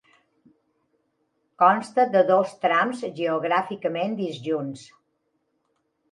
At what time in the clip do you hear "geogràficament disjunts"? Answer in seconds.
3.19-4.87